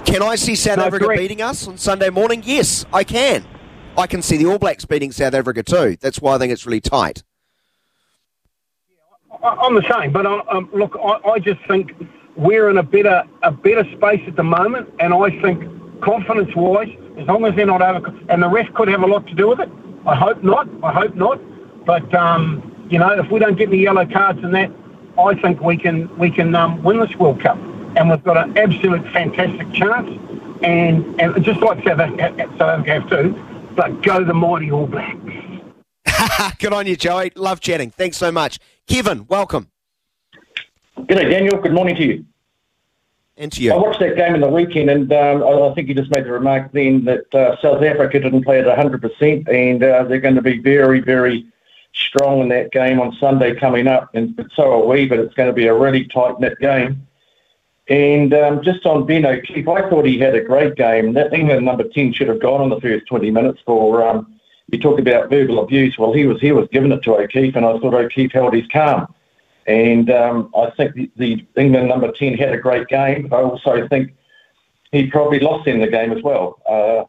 Can 0.05 0.23
I 0.23 0.37
see 0.37 0.55
South 0.55 0.79
no, 0.79 0.85
Africa 0.85 1.07
correct. 1.07 1.21
beating 1.21 1.43
us 1.43 1.67
on 1.67 1.79
Sunday 1.79 2.11
morning? 2.11 2.43
Yes, 2.45 2.85
I 2.93 3.05
can. 3.05 3.45
I 3.97 4.07
can 4.07 4.23
see 4.23 4.37
the 4.37 4.47
All 4.47 4.59
Blacks 4.59 4.85
beating 4.85 5.13
South 5.13 5.35
Africa 5.35 5.63
too. 5.63 5.97
That's 6.01 6.21
why 6.21 6.35
I 6.35 6.39
think 6.39 6.53
it's 6.53 6.67
really 6.67 6.81
tight. 6.81 7.23
I'm 9.43 9.75
the 9.75 9.87
same, 9.91 10.13
but 10.13 10.27
I, 10.27 10.39
um, 10.51 10.71
look, 10.73 10.97
I, 11.03 11.31
I, 11.31 11.39
just 11.39 11.61
think 11.67 11.93
we're 12.37 12.71
in 12.71 12.79
a 12.79 12.83
better 12.83 13.25
a 13.43 13.51
better 13.51 13.85
space 13.97 14.23
at 14.27 14.37
the 14.37 14.43
moment, 14.43 14.89
and 15.01 15.13
I 15.13 15.31
think 15.43 15.63
confidence-wise, 16.01 16.89
as 17.19 17.27
long 17.27 17.45
as 17.45 17.55
they're 17.55 17.67
not 17.67 17.83
over, 17.83 18.15
and 18.29 18.43
the 18.43 18.49
ref 18.49 18.73
could 18.75 18.89
have 18.89 19.03
a 19.03 19.07
lot 19.07 19.27
to 19.27 19.35
do 19.35 19.49
with 19.49 19.61
it. 19.61 19.69
I 20.07 20.15
hope 20.15 20.43
not. 20.43 20.69
I 20.83 20.93
hope 20.93 21.15
not. 21.15 21.41
But 21.85 22.15
um, 22.15 22.87
you 22.89 22.99
know, 22.99 23.11
if 23.19 23.31
we 23.31 23.39
don't 23.39 23.57
get 23.57 23.69
any 23.69 23.79
yellow 23.79 24.07
cards 24.07 24.39
and 24.43 24.55
that, 24.55 24.71
I 25.19 25.35
think 25.41 25.61
we 25.61 25.77
can 25.77 26.17
we 26.19 26.31
can 26.31 26.55
um, 26.55 26.83
win 26.83 27.01
this 27.01 27.15
World 27.17 27.41
Cup 27.41 27.59
and 27.97 28.11
we've 28.11 28.23
got 28.25 28.37
an 28.37 28.57
absolute 28.57 29.03
fantastic 29.13 29.73
chance. 29.73 30.09
And, 30.63 31.21
and 31.21 31.45
just 31.45 31.61
like 31.61 31.85
South 31.85 32.01
Africa, 32.01 32.49
South 32.59 32.61
Africa 32.63 32.93
have 32.93 33.11
too, 33.11 33.71
but 33.75 34.03
go 34.03 34.25
the 34.25 34.35
mighty 34.35 34.71
All 34.71 34.87
Blacks. 34.87 35.19
Good 36.59 36.73
on 36.73 36.87
you, 36.87 36.97
Joey. 36.97 37.33
Love 37.37 37.61
chatting. 37.61 37.91
Thanks 37.91 38.17
so 38.17 38.33
much. 38.33 38.59
Kevin, 38.87 39.27
welcome. 39.29 39.71
G'day, 40.99 41.31
Daniel. 41.31 41.61
Good 41.61 41.73
morning 41.73 41.97
to 41.97 42.05
you. 42.05 42.25
And 43.37 43.51
to 43.53 43.63
you. 43.63 43.73
I 43.73 43.77
watched 43.77 43.99
that 43.99 44.17
game 44.17 44.37
in 44.37 44.41
the 44.41 44.49
weekend, 44.49 44.89
and 44.89 45.13
um, 45.13 45.43
I 45.43 45.75
think 45.75 45.89
you 45.89 45.95
just 45.95 46.11
made 46.11 46.25
the 46.25 46.31
remark 46.31 46.71
then 46.73 47.05
that 47.05 47.35
uh, 47.35 47.61
South 47.61 47.83
Africa 47.83 48.21
didn't 48.21 48.45
play 48.45 48.61
at 48.61 48.67
100%, 48.67 49.49
and 49.49 49.83
uh, 49.83 50.05
they're 50.05 50.21
going 50.21 50.37
to 50.37 50.43
be 50.43 50.59
very, 50.59 51.01
very 51.01 51.45
strong 51.95 52.41
in 52.43 52.49
that 52.49 52.71
game 52.71 53.01
on 53.01 53.17
Sunday 53.19 53.55
coming 53.55 53.89
up. 53.89 54.11
And 54.15 54.41
so 54.55 54.73
are 54.73 54.87
we, 54.87 55.07
but 55.07 55.19
it's 55.19 55.35
going 55.35 55.49
to 55.49 55.53
be 55.53 55.67
a 55.67 55.75
really 55.75 56.05
tight 56.05 56.39
knit 56.39 56.59
game. 56.61 57.07
And 57.89 58.33
um, 58.33 58.63
just 58.63 58.87
on 58.87 59.05
Ben 59.05 59.27
O'Keeffe, 59.27 59.69
I 59.69 59.89
thought 59.89 60.07
he 60.07 60.19
had 60.19 60.35
a 60.35 60.41
great 60.41 60.75
game. 60.75 61.13
That 61.13 61.35
England 61.35 61.67
number 61.67 61.85
10 61.85 62.15
should 62.15 62.29
have 62.29 62.41
gone 62.41 62.63
in 62.63 62.71
the 62.71 62.81
first 62.81 63.07
20 63.07 63.31
minutes 63.31 63.61
for, 63.67 64.07
um, 64.07 64.39
you 64.71 64.79
talk 64.79 64.99
about 64.99 65.29
verbal 65.29 65.63
abuse. 65.63 65.99
Well, 65.99 66.13
he 66.13 66.25
was 66.25 66.41
he 66.41 66.53
was 66.53 66.67
giving 66.73 66.93
it 66.93 67.03
to 67.03 67.17
O'Keeffe, 67.17 67.57
and 67.57 67.67
I 67.67 67.79
thought 67.79 67.95
O'Keeffe 67.95 68.33
held 68.33 68.55
his 68.55 68.67
calm. 68.69 69.13
And 69.67 70.11
um, 70.11 70.51
I 70.57 70.71
think 70.71 70.95
the, 70.95 71.11
the, 71.17 71.47
England 71.57 71.89
number 71.89 72.11
10 72.11 72.35
had 72.35 72.53
a 72.53 72.59
great 72.59 72.89
game. 72.89 73.29
I 73.33 73.37
also 73.37 73.87
think 73.89 74.15
he 74.93 75.11
probably 75.11 75.41
lost 75.41 75.67
in 75.67 75.81
the 75.81 75.87
game 75.87 76.13
as 76.13 76.23
well. 76.23 76.61
Uh, 76.69 77.05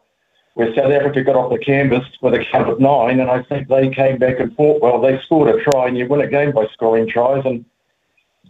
where 0.55 0.73
South 0.73 0.91
Africa 0.91 1.21
got 1.21 1.35
off 1.35 1.51
the 1.51 1.59
canvas 1.59 2.05
with 2.21 2.33
a 2.33 2.45
count 2.45 2.69
of 2.69 2.79
nine, 2.79 3.19
and 3.19 3.29
I 3.29 3.43
think 3.43 3.67
they 3.67 3.89
came 3.89 4.17
back 4.17 4.39
and 4.39 4.55
fought 4.55 4.81
well. 4.81 5.01
They 5.01 5.19
scored 5.25 5.53
a 5.53 5.61
try, 5.61 5.87
and 5.87 5.97
you 5.97 6.07
win 6.07 6.21
a 6.21 6.27
game 6.27 6.53
by 6.53 6.67
scoring 6.67 7.09
tries. 7.09 7.43
And 7.45 7.65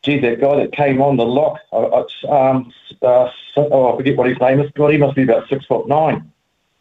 gee, 0.06 0.20
that 0.20 0.40
guy 0.40 0.56
that 0.58 0.72
came 0.72 1.02
on 1.02 1.18
the 1.18 1.26
lock, 1.26 1.60
uh, 1.74 2.04
um, 2.30 2.72
uh, 3.02 3.30
oh, 3.58 3.94
I 3.94 3.98
forget 3.98 4.16
what 4.16 4.30
his 4.30 4.40
name 4.40 4.62
is. 4.62 4.72
God, 4.76 4.92
he 4.92 4.98
must 4.98 5.16
be 5.16 5.24
about 5.24 5.50
six 5.50 5.66
foot 5.66 5.88
nine. 5.88 6.32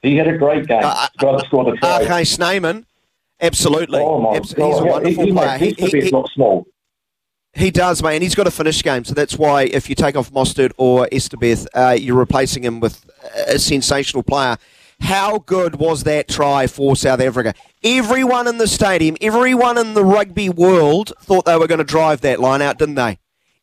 He 0.02 0.16
had 0.16 0.28
a 0.28 0.36
great 0.36 0.66
game. 0.66 0.82
Uh, 0.84 1.08
guy 1.18 1.32
that 1.32 1.46
scored 1.46 1.66
the 1.68 1.76
try. 1.78 2.04
RG 2.04 2.84
absolutely. 3.40 4.00
Oh 4.00 4.20
my 4.20 4.36
Abs- 4.36 4.54
God. 4.54 4.66
He's 4.66 4.78
a 4.78 4.84
wonderful 4.84 5.24
he, 5.24 5.32
player. 5.32 5.58
He, 5.58 5.72
he, 5.72 6.00
he, 6.02 6.10
not 6.10 6.28
small. 6.30 6.66
He 7.54 7.70
does, 7.70 8.02
mate, 8.02 8.16
and 8.16 8.22
he's 8.22 8.34
got 8.34 8.48
a 8.48 8.50
finish 8.50 8.82
game, 8.82 9.04
so 9.04 9.14
that's 9.14 9.38
why 9.38 9.62
if 9.62 9.88
you 9.88 9.94
take 9.94 10.16
off 10.16 10.32
Mostert 10.32 10.72
or 10.76 11.06
Etzebeth, 11.12 11.66
uh, 11.74 11.96
you're 11.98 12.16
replacing 12.16 12.64
him 12.64 12.80
with 12.80 13.08
a 13.46 13.60
sensational 13.60 14.24
player. 14.24 14.56
How 15.00 15.38
good 15.38 15.76
was 15.76 16.04
that 16.04 16.28
try 16.28 16.66
for 16.66 16.96
South 16.96 17.20
Africa? 17.20 17.54
Everyone 17.82 18.46
in 18.46 18.58
the 18.58 18.68
stadium, 18.68 19.16
everyone 19.20 19.76
in 19.76 19.94
the 19.94 20.04
rugby 20.04 20.48
world 20.48 21.12
thought 21.20 21.44
they 21.44 21.56
were 21.56 21.66
going 21.66 21.78
to 21.78 21.84
drive 21.84 22.20
that 22.22 22.40
line 22.40 22.62
out, 22.62 22.78
didn't 22.78 22.94
they? 22.94 23.18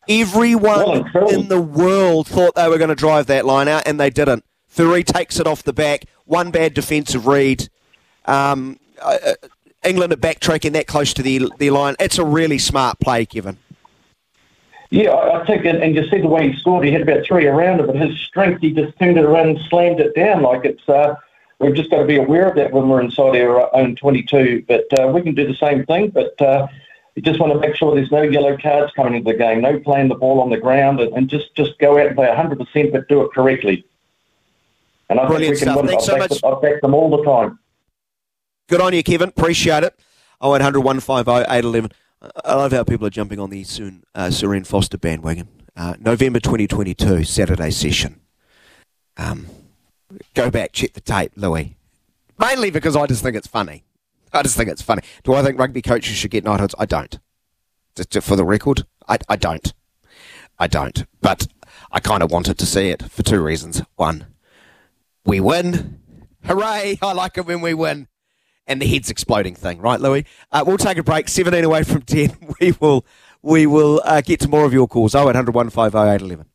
Everyone 0.10 1.06
in 1.30 1.48
the 1.48 1.62
world 1.62 2.28
thought 2.28 2.56
they 2.56 2.68
were 2.68 2.78
going 2.78 2.90
to 2.90 2.96
drive 2.96 3.28
that 3.28 3.46
line 3.46 3.68
out, 3.68 3.84
and 3.86 4.00
they 4.00 4.10
didn't. 4.10 4.44
Fourie 4.68 5.04
takes 5.04 5.40
it 5.40 5.48
off 5.48 5.64
the 5.64 5.74
back. 5.74 6.06
One 6.26 6.52
bad 6.52 6.74
defensive 6.74 7.28
read. 7.28 7.70
Um, 8.26 8.80
uh, 9.02 9.18
uh 9.26 9.34
England 9.84 10.14
are 10.14 10.18
backtracking 10.18 10.74
that 10.74 10.86
close 10.86 11.14
to 11.14 11.24
the 11.24 11.50
the 11.58 11.72
line. 11.72 11.96
It's 12.00 12.20
a 12.20 12.26
really 12.26 12.60
smart 12.60 13.00
play, 13.00 13.26
Kevin. 13.26 13.58
Yeah, 14.92 15.16
I 15.16 15.46
think, 15.46 15.66
and, 15.66 15.82
and 15.82 15.96
you 15.96 16.08
see 16.10 16.20
the 16.20 16.28
way 16.28 16.52
he 16.52 16.60
scored, 16.60 16.86
he 16.86 16.92
had 16.92 17.02
about 17.02 17.26
three 17.26 17.48
around 17.48 17.80
it, 17.80 17.88
but 17.88 17.96
his 17.96 18.20
strength, 18.20 18.62
he 18.62 18.72
just 18.72 18.98
turned 19.00 19.18
it 19.18 19.24
around 19.24 19.50
and 19.50 19.60
slammed 19.70 20.02
it 20.02 20.14
down. 20.14 20.42
Like 20.44 20.66
it's, 20.66 20.88
uh, 20.90 21.16
we've 21.60 21.74
just 21.74 21.90
got 21.90 22.00
to 22.00 22.06
be 22.06 22.18
aware 22.18 22.50
of 22.50 22.56
that 22.58 22.74
when 22.74 22.90
we're 22.90 23.02
inside 23.02 23.38
our 23.38 23.74
own 23.74 23.96
22. 23.96 24.66
But 24.68 24.88
uh, 25.00 25.08
we 25.08 25.22
can 25.22 25.34
do 25.34 25.48
the 25.48 25.56
same 25.56 25.86
thing. 25.86 26.10
But 26.10 26.40
uh, 26.42 26.68
You 27.16 27.22
just 27.22 27.40
want 27.40 27.52
to 27.54 27.60
make 27.60 27.76
sure 27.76 27.94
there's 27.94 28.12
no 28.12 28.22
yellow 28.22 28.58
cards 28.58 28.94
coming 28.94 29.16
into 29.16 29.32
the 29.32 29.38
game, 29.38 29.62
no 29.62 29.80
playing 29.80 30.08
the 30.08 30.16
ball 30.16 30.40
on 30.40 30.50
the 30.50 30.58
ground, 30.58 31.00
and, 31.02 31.14
and 31.14 31.30
just, 31.30 31.54
just 31.56 31.78
go 31.78 31.98
out 31.98 32.08
and 32.08 32.16
play 32.16 32.28
100%, 32.28 32.92
but 32.92 33.08
do 33.10 33.22
it 33.22 33.32
correctly. 33.34 33.86
And 35.10 35.20
I 35.20 35.28
Brilliant 35.28 35.60
think 35.60 35.76
we 35.76 35.76
can. 35.76 35.88
Thanks 35.88 36.04
I've, 36.04 36.10
so 36.10 36.18
much. 36.18 36.44
I've 36.44 36.62
backed 36.62 36.82
them 36.82 36.94
all 36.94 37.10
the 37.16 37.24
time. 37.24 37.60
Good 38.70 38.80
on 38.80 38.94
you, 38.94 39.04
Kevin. 39.04 39.30
Appreciate 39.30 39.84
it. 39.84 40.00
0800 40.42 40.80
150 40.80 41.32
811. 41.54 41.92
I 42.22 42.54
love 42.54 42.72
how 42.72 42.84
people 42.84 43.08
are 43.08 43.12
jumping 43.12 43.40
on 43.40 43.50
the 43.50 43.64
soon 43.64 44.04
uh, 44.14 44.30
Sir 44.30 44.54
Ian 44.54 44.64
Foster 44.64 44.98
bandwagon. 44.98 45.48
Uh, 45.76 45.96
November 46.00 46.40
2022, 46.40 47.24
Saturday 47.24 47.72
session. 47.72 48.20
Um, 49.18 49.48
go 50.36 50.52
back, 50.52 50.74
check 50.74 50.94
the 50.94 51.02
tape, 51.02 51.32
Louis. 51.36 51.78
Mainly 52.38 52.70
because 52.70 52.96
I 52.96 53.08
just 53.08 53.24
think 53.24 53.36
it's 53.36 53.48
funny. 53.48 53.84
I 54.34 54.44
just 54.44 54.56
think 54.56 54.70
it's 54.70 54.82
funny. 54.82 55.02
Do 55.24 55.34
I 55.34 55.44
think 55.44 55.60
rugby 55.60 55.82
coaches 55.82 56.16
should 56.16 56.32
get 56.32 56.44
knighthoods? 56.44 56.76
I 56.78 56.86
don't. 56.86 57.20
Just 57.96 58.28
for 58.28 58.36
the 58.36 58.46
record, 58.46 58.86
I, 59.08 59.18
I 59.28 59.36
don't. 59.36 59.74
I 60.60 60.68
don't. 60.68 61.06
But 61.22 61.48
I 61.92 62.00
kind 62.00 62.24
of 62.24 62.32
wanted 62.32 62.58
to 62.60 62.66
see 62.66 62.90
it 62.90 63.04
for 63.10 63.24
two 63.24 63.42
reasons. 63.42 63.82
One, 63.96 64.28
we 65.26 65.40
win. 65.40 66.00
Hooray! 66.46 66.98
I 67.02 67.14
like 67.14 67.38
it 67.38 67.46
when 67.46 67.62
we 67.62 67.74
win. 67.74 68.08
And 68.72 68.82
the 68.82 68.88
head's 68.88 69.10
exploding 69.10 69.54
thing, 69.54 69.82
right, 69.82 70.00
Louis? 70.00 70.24
Uh, 70.50 70.64
we'll 70.66 70.78
take 70.78 70.98
a 70.98 71.04
break. 71.04 71.28
17 71.28 71.66
away 71.66 71.84
from 71.84 72.04
10. 72.04 72.38
We 72.62 72.72
will 72.80 73.06
we 73.42 73.66
will 73.66 74.02
uh, 74.06 74.22
get 74.22 74.40
to 74.42 74.48
more 74.48 74.64
of 74.64 74.72
your 74.72 74.88
calls. 74.88 75.14
0800 75.14 75.54
150 75.54 75.98
811. 75.98 76.46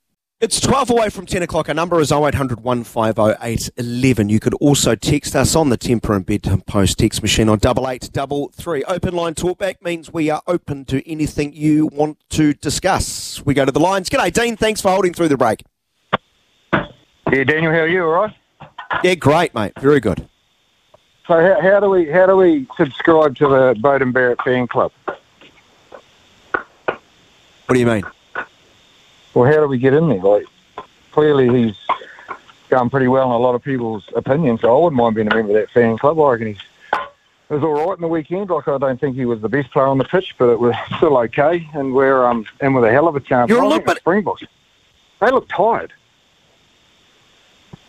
It's 0.41 0.59
12 0.59 0.89
away 0.91 1.11
from 1.11 1.27
10 1.27 1.43
o'clock. 1.43 1.69
Our 1.69 1.75
number 1.75 2.01
is 2.01 2.11
0800 2.11 2.61
150 2.61 3.21
811. 3.43 4.31
You 4.31 4.41
could 4.41 4.55
also 4.55 4.95
text 4.95 5.37
us 5.37 5.55
on 5.55 5.69
the 5.69 5.77
Tempur 5.77 6.17
and 6.17 6.25
Bedtime 6.25 6.63
Post 6.63 6.99
text 6.99 7.21
machine 7.21 7.51
on 7.51 7.57
8833. 7.57 8.85
Open 8.85 9.15
line 9.15 9.35
talkback 9.35 9.83
means 9.83 10.11
we 10.11 10.31
are 10.31 10.41
open 10.47 10.87
to 10.87 11.07
anything 11.11 11.53
you 11.53 11.89
want 11.89 12.17
to 12.31 12.55
discuss. 12.55 13.45
We 13.45 13.53
go 13.53 13.67
to 13.67 13.73
the 13.73 13.81
lines. 13.81 14.09
G'day, 14.09 14.33
Dean. 14.33 14.57
Thanks 14.57 14.81
for 14.81 14.91
holding 14.91 15.13
through 15.13 15.29
the 15.29 15.37
break. 15.37 15.65
Yeah, 16.73 17.45
Daniel, 17.45 17.73
how 17.73 17.81
are 17.81 17.89
you? 17.89 18.05
All 18.05 18.09
right. 18.09 18.35
Yeah, 19.05 19.17
great, 19.17 19.55
mate. 19.55 19.75
Very 19.79 20.01
good. 20.01 20.27
So 21.27 21.35
how, 21.41 21.61
how 21.61 21.81
do 21.81 21.91
we 21.91 22.07
how 22.11 22.27
do 22.27 22.37
we 22.37 22.67
subscribe 22.77 23.37
to 23.37 23.49
the 23.49 23.75
Beauden 23.81 24.13
Barrett 24.13 24.41
fan 24.43 24.67
club? 24.69 24.93
What 26.87 27.75
do 27.75 27.79
you 27.81 27.87
mean? 27.87 28.05
Well, 29.35 29.53
how 29.53 29.61
do 29.61 29.67
we 29.67 29.79
get 29.79 29.93
in 29.93 30.09
there? 30.09 30.19
Like, 30.21 30.45
clearly 31.11 31.49
he's 31.67 31.77
going 32.69 32.91
pretty 32.91 33.09
well 33.09 33.25
in 33.27 33.33
a 33.33 33.39
lot 33.39 33.55
of 33.57 33.63
people's 33.63 34.05
opinions. 34.15 34.61
So 34.61 34.77
I 34.77 34.81
wouldn't 34.85 34.97
mind 34.97 35.17
being 35.17 35.27
a 35.31 35.35
member 35.35 35.51
of 35.51 35.57
that 35.67 35.71
fan 35.71 35.99
club. 35.99 36.21
I 36.21 36.31
reckon 36.33 36.47
he's 36.49 36.61
it 37.49 37.55
was 37.55 37.63
all 37.63 37.87
right 37.89 37.97
in 37.97 38.03
the 38.03 38.09
weekend. 38.09 38.49
Like 38.51 38.69
I 38.69 38.79
don't 38.79 39.01
think 39.01 39.17
he 39.17 39.25
was 39.25 39.41
the 39.41 39.49
best 39.49 39.71
player 39.73 39.87
on 39.87 39.99
the 39.99 40.05
pitch, 40.05 40.35
but 40.39 40.49
it 40.51 40.61
was 40.61 40.75
still 40.97 41.17
okay. 41.19 41.69
And 41.75 41.93
we're 41.93 42.25
um 42.25 42.47
in 42.61 42.73
with 42.73 42.85
a 42.85 42.91
hell 42.93 43.09
of 43.09 43.17
a 43.17 43.21
chance. 43.21 43.49
You're 43.49 43.63
a 43.63 43.67
little 43.67 43.85
bit- 43.85 43.99
Springboks. 43.99 44.45
They 45.21 45.31
look 45.31 45.49
tired. 45.49 45.93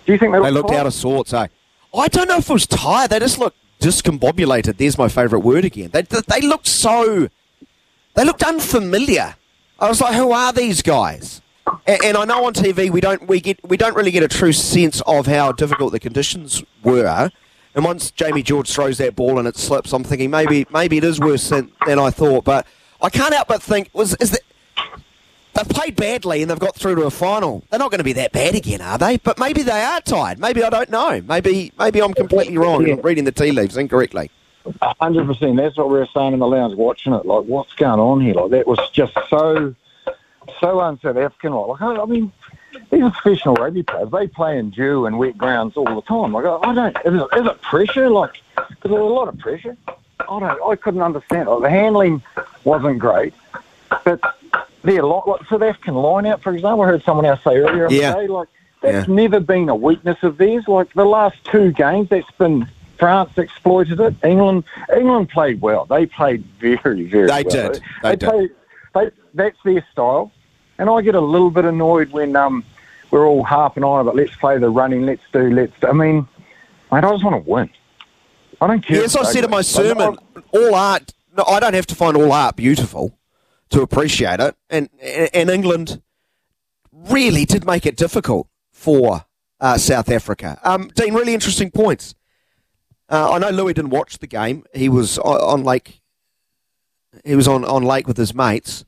Do 0.06 0.14
you 0.14 0.18
think 0.18 0.32
they 0.32 0.40
look 0.40 0.48
They 0.48 0.52
looked 0.52 0.70
tired? 0.70 0.80
out 0.82 0.86
of 0.88 0.94
sorts, 0.94 1.34
eh? 1.34 1.48
I 1.94 2.08
don't 2.08 2.28
know 2.28 2.38
if 2.38 2.50
it 2.50 2.54
was 2.54 2.68
tired. 2.68 3.12
They 3.12 3.20
just 3.20 3.40
looked 3.40 3.58
discombobulated. 3.80 4.78
There's 4.78 4.98
my 4.98 5.08
favourite 5.08 5.44
word 5.44 5.66
again. 5.66 5.90
They, 5.92 6.02
they 6.02 6.42
looked 6.42 6.68
so. 6.68 7.30
They 8.16 8.24
looked 8.24 8.44
unfamiliar. 8.44 9.36
I 9.80 9.88
was 9.88 10.02
like, 10.02 10.16
who 10.16 10.32
are 10.32 10.52
these 10.52 10.82
guys? 10.82 11.42
And, 11.86 12.04
and 12.04 12.18
I 12.18 12.26
know 12.26 12.46
on 12.46 12.54
TV 12.54 12.90
we 12.90 13.02
don't 13.02 13.28
we 13.28 13.40
get 13.40 13.60
we 13.68 13.78
don't 13.78 13.96
really 13.96 14.12
get 14.12 14.24
a 14.24 14.28
true 14.28 14.54
sense 14.54 15.02
of 15.02 15.28
how 15.28 15.52
difficult 15.52 15.92
the 15.92 16.00
conditions 16.00 16.64
were. 16.84 17.32
And 17.76 17.86
once 17.86 18.10
Jamie 18.12 18.42
George 18.42 18.72
throws 18.72 18.98
that 18.98 19.16
ball 19.16 19.38
and 19.38 19.48
it 19.48 19.56
slips, 19.56 19.94
I'm 19.94 20.04
thinking 20.04 20.32
maybe 20.32 20.66
maybe 20.72 20.98
it 20.98 21.04
is 21.04 21.20
worse 21.20 21.50
than, 21.50 21.72
than 21.86 22.00
I 22.00 22.10
thought. 22.10 22.44
But 22.44 22.66
I 23.02 23.10
can't 23.10 23.34
help 23.34 23.48
but 23.48 23.62
think 23.62 23.90
was 23.94 24.16
is 24.16 24.32
that 24.32 24.42
they've 25.58 25.70
played 25.70 25.96
badly 25.96 26.42
and 26.42 26.52
they've 26.52 26.60
got 26.60 26.76
through 26.76 26.96
to 26.96 27.04
a 27.04 27.12
final. 27.12 27.64
They're 27.70 27.80
not 27.80 27.92
going 27.92 28.00
to 28.00 28.04
be 28.06 28.14
that 28.14 28.32
bad 28.32 28.56
again, 28.56 28.82
are 28.82 28.98
they? 28.98 29.18
But 29.18 29.40
maybe 29.40 29.64
they 29.64 29.82
are 29.82 30.02
tired. 30.02 30.40
Maybe 30.40 30.64
I 30.64 30.70
don't 30.70 30.90
know. 30.90 31.22
Maybe 31.22 31.72
maybe 31.78 32.02
I'm 32.02 32.14
completely 32.14 32.58
wrong 32.58 32.90
I'm 32.90 33.02
reading 33.02 33.24
the 33.24 33.32
tea 33.32 33.52
leaves 33.52 33.78
incorrectly. 33.78 34.30
Hundred 34.82 35.26
percent. 35.28 35.58
That's 35.58 35.78
what 35.78 35.90
we 35.90 35.98
were 35.98 36.08
saying 36.14 36.34
in 36.34 36.40
the 36.40 36.48
lounge 36.48 36.76
watching 36.76 37.14
it. 37.14 37.26
Like, 37.26 37.46
what's 37.46 37.74
going 37.74 38.00
on 38.00 38.20
here? 38.20 38.34
Like, 38.34 38.52
that 38.52 38.68
was 38.68 38.80
just 38.92 39.14
so, 39.30 39.74
so 40.60 40.80
un-South 40.82 41.16
African. 41.16 41.54
Like, 41.54 41.82
I 41.82 42.04
mean, 42.04 42.34
these 42.92 43.02
are 43.02 43.12
professional 43.12 43.56
rugby 43.56 43.84
players. 43.84 44.12
They 44.12 44.28
play 44.28 44.58
in 44.58 44.72
dew 44.72 45.06
and 45.06 45.18
wet 45.18 45.38
grounds 45.38 45.78
all 45.78 45.86
the 45.86 46.02
time. 46.02 46.34
Like, 46.34 46.46
I 46.46 46.58
I 46.70 46.76
don't. 46.76 46.98
Is 47.06 47.22
it, 47.22 47.40
is 47.40 47.46
it 47.48 47.62
pressure? 47.62 48.10
Like, 48.10 48.42
because 48.56 48.92
there's 48.92 49.02
a 49.02 49.06
lot 49.06 49.30
of 49.30 49.40
pressure. 49.40 49.78
I 50.20 50.40
don't. 50.40 50.70
I 50.70 50.76
couldn't 50.76 51.02
understand. 51.02 51.48
Like, 51.48 51.62
the 51.62 51.70
handling 51.70 52.22
wasn't 52.66 53.00
great, 53.00 53.34
but 54.04 54.37
their 54.84 55.04
li- 55.04 55.22
like 55.26 55.46
South 55.50 55.62
African 55.62 55.96
line 55.96 56.26
out, 56.26 56.42
for 56.42 56.54
example, 56.54 56.82
I 56.84 56.88
heard 56.88 57.04
someone 57.04 57.26
else 57.26 57.44
say 57.44 57.58
earlier 57.58 57.88
Yeah. 57.90 58.14
day, 58.14 58.28
like 58.28 58.48
that's 58.82 59.08
never 59.08 59.40
been 59.40 59.70
a 59.70 59.76
weakness 59.76 60.18
of 60.24 60.38
theirs. 60.38 60.68
Like 60.68 60.94
the 60.94 61.06
last 61.06 61.44
two 61.46 61.72
games, 61.72 62.10
that's 62.10 62.30
been 62.38 62.68
France 62.98 63.32
exploited 63.38 64.00
it. 64.00 64.16
England, 64.24 64.64
England 64.96 65.30
played 65.30 65.62
well. 65.62 65.86
They 65.86 66.06
played 66.06 66.44
very, 66.60 67.06
very. 67.06 67.28
Well 67.28 67.28
They 67.28 67.44
well. 67.44 67.72
did. 67.74 67.82
They 68.04 68.16
did. 68.16 68.30
played. 68.30 68.50
They, 68.96 69.10
that's 69.34 69.58
their 69.64 69.86
style, 69.92 70.32
and 70.78 70.90
I 70.90 71.02
get 71.02 71.16
a 71.16 71.20
little 71.22 71.52
bit 71.52 71.66
annoyed 71.66 72.12
when 72.12 72.36
um 72.36 72.64
we're 73.12 73.26
all 73.26 73.44
harping 73.44 73.84
on 73.84 74.02
about 74.02 74.16
let's 74.16 74.36
play 74.36 74.58
the 74.58 74.70
running, 74.70 75.06
let's 75.06 75.22
do, 75.32 75.50
let's. 75.52 75.74
Do. 75.80 75.88
I 75.88 75.94
mean, 75.94 76.28
mate, 76.92 77.04
I 77.04 77.12
just 77.12 77.24
want 77.24 77.44
to 77.46 77.50
win. 77.52 77.70
I 78.60 78.68
don't 78.68 78.84
care. 78.86 79.02
Yes, 79.02 79.16
I 79.16 79.24
said 79.24 79.44
in 79.44 79.52
my 79.52 79.62
sermon, 79.62 80.18
all 80.52 80.76
art. 80.76 81.14
No, 81.38 81.44
I 81.44 81.60
don't 81.60 81.74
have 81.76 81.86
to 81.88 81.96
find 81.96 82.18
all 82.18 82.32
art 82.32 82.56
beautiful 82.56 83.14
to 83.70 83.82
appreciate 83.82 84.40
it, 84.40 84.56
and 84.70 84.90
and, 85.02 85.30
and 85.34 85.50
England 85.50 86.02
really 86.92 87.46
did 87.46 87.66
make 87.66 87.86
it 87.86 87.96
difficult 87.96 88.48
for 88.72 89.26
uh, 89.60 89.78
South 89.78 90.10
Africa. 90.10 90.60
Um, 90.64 90.90
Dean, 90.96 91.14
really 91.14 91.34
interesting 91.34 91.72
points. 91.72 92.16
Uh, 93.10 93.32
I 93.32 93.40
know 93.40 93.50
Louis 93.50 93.74
didn't 93.74 93.92
watch 93.92 94.18
the 94.18 94.28
game. 94.28 94.66
He 94.74 94.90
was 94.90 95.18
on, 95.20 95.64
lake. 95.64 96.02
He 97.24 97.36
was 97.36 97.48
on, 97.48 97.64
on 97.64 97.84
lake 97.84 98.08
with 98.08 98.18
his 98.18 98.34
mates, 98.34 98.84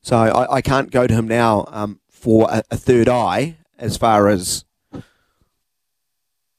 so 0.00 0.16
I, 0.16 0.56
I 0.56 0.62
can't 0.62 0.90
go 0.90 1.06
to 1.06 1.14
him 1.14 1.28
now 1.28 1.66
um, 1.68 2.00
for 2.08 2.48
a, 2.50 2.62
a 2.70 2.76
third 2.76 3.08
eye 3.08 3.58
as 3.78 3.96
far 3.96 4.28
as 4.28 4.64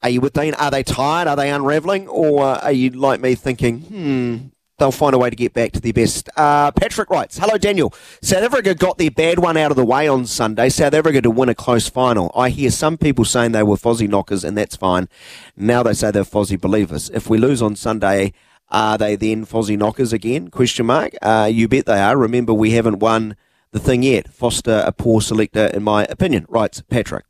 are 0.02 0.08
you 0.08 0.20
with 0.20 0.32
Dean? 0.32 0.54
Are 0.54 0.70
they 0.70 0.82
tired? 0.82 1.28
Are 1.28 1.36
they 1.36 1.50
unravelling? 1.50 2.08
Or 2.08 2.42
are 2.42 2.72
you 2.72 2.90
like 2.90 3.20
me 3.20 3.36
thinking, 3.36 3.80
hmm, 3.80 4.36
they'll 4.78 4.92
find 4.92 5.14
a 5.14 5.18
way 5.18 5.30
to 5.30 5.36
get 5.36 5.52
back 5.52 5.72
to 5.72 5.80
their 5.80 5.92
best? 5.92 6.28
Uh, 6.36 6.70
Patrick 6.72 7.10
writes, 7.10 7.38
Hello, 7.38 7.58
Daniel. 7.58 7.94
South 8.22 8.42
Africa 8.42 8.74
got 8.74 8.98
their 8.98 9.10
bad 9.10 9.38
one 9.38 9.56
out 9.56 9.70
of 9.70 9.76
the 9.76 9.84
way 9.84 10.08
on 10.08 10.26
Sunday. 10.26 10.68
South 10.68 10.94
Africa 10.94 11.20
to 11.22 11.30
win 11.30 11.48
a 11.48 11.54
close 11.54 11.88
final. 11.88 12.30
I 12.34 12.50
hear 12.50 12.70
some 12.70 12.98
people 12.98 13.24
saying 13.24 13.52
they 13.52 13.62
were 13.62 13.76
Fozzie 13.76 14.08
knockers, 14.08 14.44
and 14.44 14.56
that's 14.56 14.76
fine. 14.76 15.08
Now 15.56 15.82
they 15.82 15.94
say 15.94 16.10
they're 16.10 16.24
Fozzie 16.24 16.60
believers. 16.60 17.10
If 17.10 17.28
we 17.30 17.38
lose 17.38 17.62
on 17.62 17.76
Sunday, 17.76 18.32
are 18.68 18.96
they 18.96 19.16
then 19.16 19.44
Fozzie 19.44 19.78
knockers 19.78 20.12
again? 20.12 20.48
Question 20.48 20.86
mark. 20.86 21.12
Uh, 21.20 21.48
you 21.52 21.68
bet 21.68 21.86
they 21.86 22.00
are. 22.00 22.16
Remember, 22.16 22.54
we 22.54 22.70
haven't 22.70 23.00
won 23.00 23.36
the 23.72 23.78
thing 23.78 24.02
yet. 24.02 24.28
Foster, 24.28 24.82
a 24.86 24.92
poor 24.92 25.20
selector, 25.20 25.66
in 25.66 25.82
my 25.82 26.04
opinion. 26.04 26.46
Writes 26.48 26.82
Patrick. 26.82 27.24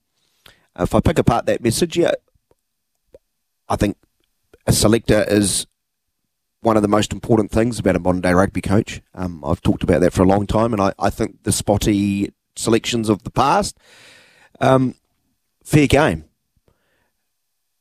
If 0.78 0.94
I 0.94 1.00
pick 1.00 1.18
apart 1.18 1.46
that 1.46 1.62
message, 1.62 1.96
yeah, 1.96 2.12
I 3.68 3.76
think 3.76 3.96
a 4.66 4.72
selector 4.72 5.24
is 5.28 5.66
one 6.62 6.76
of 6.76 6.82
the 6.82 6.88
most 6.88 7.12
important 7.12 7.50
things 7.50 7.78
about 7.78 7.96
a 7.96 7.98
modern 7.98 8.20
day 8.20 8.32
rugby 8.32 8.62
coach. 8.62 9.02
Um, 9.14 9.44
I've 9.44 9.60
talked 9.60 9.82
about 9.82 10.00
that 10.00 10.12
for 10.12 10.22
a 10.22 10.26
long 10.26 10.46
time, 10.46 10.72
and 10.72 10.80
I, 10.80 10.92
I 10.98 11.10
think 11.10 11.42
the 11.42 11.52
spotty 11.52 12.32
selections 12.56 13.08
of 13.08 13.24
the 13.24 13.30
past, 13.30 13.76
um, 14.60 14.94
fair 15.64 15.86
game. 15.86 16.24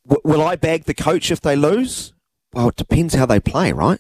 W- 0.08 0.22
will 0.24 0.42
I 0.42 0.56
bag 0.56 0.86
the 0.86 0.94
coach 0.94 1.32
if 1.32 1.42
they 1.42 1.56
lose? 1.56 2.14
Well, 2.54 2.70
it 2.70 2.76
depends 2.76 3.14
how 3.14 3.26
they 3.26 3.40
play, 3.40 3.72
right? 3.72 4.00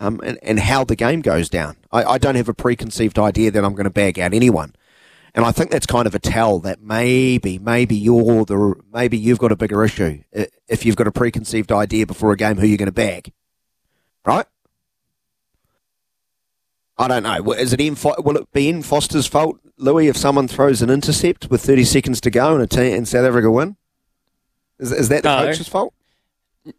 Um, 0.00 0.20
and, 0.24 0.38
and 0.42 0.60
how 0.60 0.84
the 0.84 0.96
game 0.96 1.20
goes 1.20 1.48
down. 1.48 1.76
I, 1.90 2.04
I 2.04 2.18
don't 2.18 2.36
have 2.36 2.48
a 2.48 2.54
preconceived 2.54 3.18
idea 3.18 3.50
that 3.50 3.64
I'm 3.64 3.74
going 3.74 3.84
to 3.84 3.90
bag 3.90 4.18
out 4.18 4.32
anyone. 4.32 4.76
And 5.34 5.44
I 5.44 5.50
think 5.50 5.70
that's 5.70 5.86
kind 5.86 6.06
of 6.06 6.14
a 6.14 6.18
tell 6.20 6.60
that 6.60 6.80
maybe, 6.80 7.58
maybe 7.58 7.96
you're 7.96 8.44
the, 8.44 8.74
maybe 8.92 9.18
you've 9.18 9.38
got 9.38 9.52
a 9.52 9.56
bigger 9.56 9.84
issue 9.84 10.22
if 10.68 10.86
you've 10.86 10.96
got 10.96 11.06
a 11.06 11.12
preconceived 11.12 11.72
idea 11.72 12.06
before 12.06 12.32
a 12.32 12.36
game 12.36 12.56
who 12.56 12.66
you're 12.66 12.78
going 12.78 12.86
to 12.86 12.92
bag, 12.92 13.32
right? 14.24 14.46
I 16.96 17.06
don't 17.08 17.22
know. 17.22 17.42
Will- 17.42 17.58
Is 17.58 17.72
it 17.72 17.80
in, 17.80 17.96
will 18.24 18.36
it 18.36 18.52
be 18.52 18.68
in 18.68 18.82
Foster's 18.82 19.26
fault, 19.26 19.58
Louis, 19.76 20.08
if 20.08 20.16
someone 20.16 20.48
throws 20.48 20.82
an 20.82 20.90
intercept 20.90 21.48
with 21.50 21.62
30 21.62 21.84
seconds 21.84 22.20
to 22.22 22.30
go 22.30 22.54
and 22.54 22.62
a 22.62 22.66
team 22.66 22.94
and 22.94 23.06
South 23.06 23.24
Africa 23.24 23.50
win? 23.50 23.76
Is, 24.80 24.90
is 24.92 25.08
that 25.08 25.22
the 25.22 25.40
No. 25.40 25.46
coach's 25.46 25.68
fault? 25.68 25.94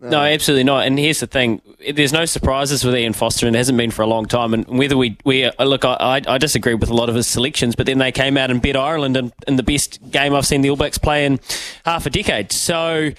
No, 0.02 0.20
absolutely 0.22 0.66
not. 0.66 0.86
And 0.86 1.00
here's 1.00 1.20
the 1.20 1.26
thing: 1.26 1.64
there's 1.94 2.14
no 2.14 2.26
surprises 2.26 2.86
with 2.86 2.96
Ian 2.96 3.14
Foster, 3.14 3.48
and 3.48 3.56
it 3.56 3.58
hasn't 3.58 3.76
been 3.78 3.90
for 3.90 4.04
a 4.04 4.08
long 4.08 4.28
time. 4.28 4.54
And 4.54 4.68
whether 4.68 4.96
we 4.96 5.18
we 5.26 5.46
uh, 5.46 5.64
look, 5.66 5.84
I, 5.84 6.22
I 6.28 6.38
disagree 6.38 6.76
with 6.76 6.90
a 6.90 6.94
lot 6.94 7.10
of 7.10 7.16
his 7.16 7.26
selections, 7.26 7.76
but 7.76 7.88
then 7.88 7.98
they 7.98 8.12
came 8.12 8.38
out 8.38 8.52
and 8.52 8.62
beat 8.62 8.76
Ireland 8.76 9.18
in, 9.18 9.34
in 9.48 9.56
the 9.56 9.64
best 9.64 10.00
game 10.12 10.36
I've 10.36 10.46
seen 10.46 10.62
the 10.62 10.70
All 10.70 10.76
Blacks 10.76 11.00
play 11.00 11.26
in 11.26 11.40
half 11.86 12.06
a 12.06 12.12
decade. 12.12 12.52
So 12.52 13.10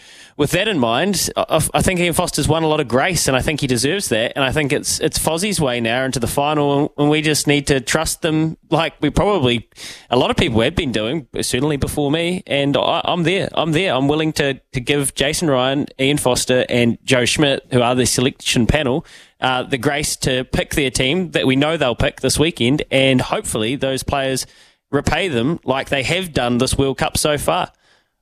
with 0.41 0.53
that 0.53 0.69
in 0.69 0.79
mind, 0.79 1.29
I, 1.37 1.83
think 1.83 2.01
Ian 2.01 2.15
Foster's 2.15 2.49
won 2.49 2.63
a 2.63 2.67
lot 2.67 2.81
of 2.81 2.89
grace, 2.89 3.29
and 3.29 3.37
I 3.37 3.43
think 3.43 3.61
he 3.61 3.67
deserves 3.67 4.09
that. 4.09 4.33
And 4.35 4.43
I 4.43 4.53
think 4.53 4.73
it's 4.73 4.99
it's 5.01 5.19
Fozzie's 5.19 5.61
way 5.61 5.83
now 5.83 6.03
into 6.03 6.19
the 6.19 6.27
final, 6.27 6.95
and 6.97 7.11
we 7.11 7.21
just 7.21 7.47
need 7.47 7.67
to 7.67 7.79
trust 7.79 8.23
them, 8.23 8.57
like 8.71 8.95
we 9.03 9.11
probably 9.11 9.69
a 10.09 10.17
lot 10.17 10.31
of 10.31 10.39
people 10.39 10.63
have 10.63 10.75
been 10.75 10.93
doing, 10.93 11.29
certainly 11.43 11.77
before 11.77 12.11
me. 12.11 12.43
And 12.47 12.75
I, 12.75 13.03
I'm 13.05 13.25
there. 13.25 13.51
I'm 13.53 13.73
there. 13.73 13.93
I'm 13.93 14.09
willing 14.09 14.33
to 14.33 14.55
to 14.55 14.81
give 14.81 15.15
Jason 15.15 15.51
Ryan, 15.51 15.89
Ian 16.01 16.17
Foster, 16.17 16.65
and 16.71 16.97
Joe 17.05 17.27
Schmidt, 17.27 17.67
who 17.71 17.83
are 17.83 17.95
the 17.95 18.07
selection 18.07 18.67
panel, 18.67 19.05
uh, 19.43 19.65
the 19.65 19.77
grace 19.77 20.17
to 20.17 20.45
pick 20.45 20.75
their 20.75 20.91
team 20.91 21.33
that 21.33 21.47
we 21.47 21.55
know 21.55 21.77
they'll 21.77 21.95
pick 21.95 22.23
this 22.23 22.39
weekend, 22.39 22.83
and 22.91 23.21
hopefully 23.21 23.77
those 23.77 24.03
players 24.03 24.47
repay 24.91 25.29
them 25.29 25.61
like 25.65 25.91
they 25.91 26.03
have 26.03 26.33
done 26.33 26.57
this 26.57 26.79
World 26.79 26.97
Cup 26.97 27.19
so 27.19 27.37
far. 27.37 27.71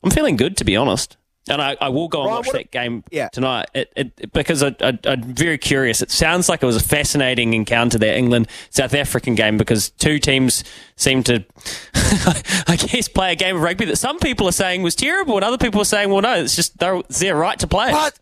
I'm 0.02 0.10
feeling 0.10 0.34
good, 0.34 0.56
to 0.56 0.64
be 0.64 0.76
honest. 0.76 1.16
And 1.50 1.62
I, 1.62 1.76
I 1.80 1.88
will 1.88 2.08
go 2.08 2.20
and 2.22 2.30
Ryan, 2.30 2.36
watch 2.38 2.50
that 2.52 2.70
game 2.70 3.04
Yeah. 3.10 3.28
tonight 3.28 3.66
it, 3.74 3.92
it, 3.96 4.32
because 4.32 4.62
I, 4.62 4.74
I, 4.80 4.98
I'm 5.04 5.22
very 5.34 5.58
curious. 5.58 6.02
It 6.02 6.10
sounds 6.10 6.48
like 6.48 6.62
it 6.62 6.66
was 6.66 6.76
a 6.76 6.80
fascinating 6.86 7.54
encounter, 7.54 7.98
that 7.98 8.16
England 8.16 8.48
South 8.70 8.94
African 8.94 9.34
game, 9.34 9.56
because 9.56 9.90
two 9.90 10.18
teams 10.18 10.64
seem 10.96 11.22
to, 11.24 11.44
I 11.94 12.76
guess, 12.78 13.08
play 13.08 13.32
a 13.32 13.36
game 13.36 13.56
of 13.56 13.62
rugby 13.62 13.84
that 13.86 13.96
some 13.96 14.18
people 14.18 14.48
are 14.48 14.52
saying 14.52 14.82
was 14.82 14.94
terrible, 14.94 15.36
and 15.36 15.44
other 15.44 15.58
people 15.58 15.80
are 15.80 15.86
saying, 15.86 16.10
well, 16.10 16.22
no, 16.22 16.34
it's 16.34 16.56
just 16.56 16.78
they're, 16.78 16.96
it's 16.96 17.18
their 17.20 17.36
right 17.36 17.58
to 17.60 17.66
play. 17.66 17.90
But 17.90 18.18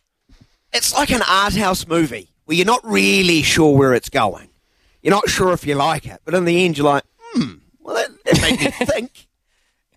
it's 0.73 0.95
like 0.95 1.11
an 1.11 1.23
art 1.29 1.55
house 1.55 1.87
movie 1.87 2.29
where 2.45 2.57
you're 2.57 2.67
not 2.67 2.85
really 2.85 3.43
sure 3.43 3.77
where 3.77 3.95
it's 3.95 4.09
going. 4.09 4.49
You're 5.03 5.15
not 5.15 5.29
sure 5.29 5.53
if 5.53 5.67
you 5.67 5.75
like 5.75 6.07
it, 6.07 6.21
but 6.25 6.35
in 6.35 6.45
the 6.45 6.65
end, 6.65 6.79
you're 6.79 6.87
like, 6.87 7.05
hmm, 7.19 7.55
well, 7.81 7.95
that, 7.95 8.25
that 8.25 8.41
made 8.43 8.61
me 8.61 8.71
think 8.87 9.26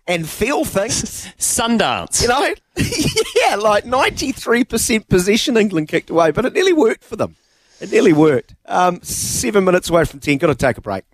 and 0.06 0.28
feel 0.28 0.64
things. 0.64 1.26
Sundance. 1.38 2.22
You 2.22 2.28
know, 2.28 2.54
yeah, 3.48 3.56
like 3.56 3.84
93% 3.84 5.08
possession 5.08 5.56
England 5.56 5.88
kicked 5.88 6.10
away, 6.10 6.30
but 6.30 6.44
it 6.44 6.52
nearly 6.52 6.72
worked 6.72 7.04
for 7.04 7.16
them. 7.16 7.36
It 7.80 7.90
nearly 7.90 8.12
worked. 8.12 8.54
Um, 8.66 9.00
seven 9.02 9.64
minutes 9.64 9.88
away 9.88 10.04
from 10.04 10.20
10. 10.20 10.38
Got 10.38 10.48
to 10.48 10.54
take 10.54 10.76
a 10.78 10.80
break. 10.82 11.04